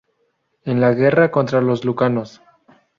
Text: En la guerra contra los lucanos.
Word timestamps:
En 0.65 0.81
la 0.81 0.93
guerra 0.95 1.29
contra 1.29 1.61
los 1.61 1.85
lucanos. 1.85 2.41